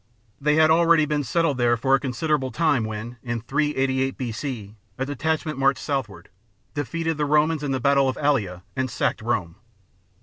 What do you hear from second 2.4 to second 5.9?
time when, in 388 B.C., a detachment marched